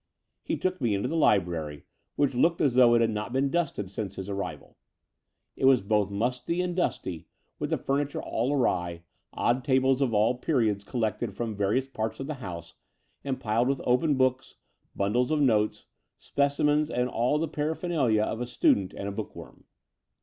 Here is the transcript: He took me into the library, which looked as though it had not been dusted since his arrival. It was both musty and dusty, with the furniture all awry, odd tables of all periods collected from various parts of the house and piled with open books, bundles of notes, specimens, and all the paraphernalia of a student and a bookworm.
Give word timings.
He 0.41 0.57
took 0.57 0.81
me 0.81 0.95
into 0.95 1.07
the 1.07 1.15
library, 1.15 1.83
which 2.15 2.33
looked 2.33 2.59
as 2.59 2.73
though 2.73 2.95
it 2.95 3.01
had 3.01 3.11
not 3.11 3.31
been 3.31 3.51
dusted 3.51 3.91
since 3.91 4.15
his 4.15 4.29
arrival. 4.29 4.75
It 5.55 5.65
was 5.65 5.83
both 5.83 6.09
musty 6.09 6.59
and 6.59 6.75
dusty, 6.75 7.27
with 7.59 7.69
the 7.69 7.77
furniture 7.77 8.19
all 8.19 8.51
awry, 8.51 9.03
odd 9.31 9.63
tables 9.63 10.01
of 10.01 10.11
all 10.11 10.33
periods 10.39 10.83
collected 10.83 11.35
from 11.35 11.53
various 11.55 11.85
parts 11.85 12.19
of 12.19 12.25
the 12.25 12.33
house 12.41 12.73
and 13.23 13.39
piled 13.39 13.67
with 13.67 13.79
open 13.85 14.15
books, 14.15 14.55
bundles 14.95 15.29
of 15.29 15.39
notes, 15.39 15.85
specimens, 16.17 16.89
and 16.89 17.07
all 17.07 17.37
the 17.37 17.47
paraphernalia 17.47 18.23
of 18.23 18.41
a 18.41 18.47
student 18.47 18.93
and 18.95 19.07
a 19.07 19.11
bookworm. 19.11 19.65